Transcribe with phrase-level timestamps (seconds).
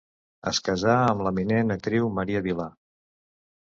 [0.51, 2.71] Es casà amb l'eminent actriu Maria Vila.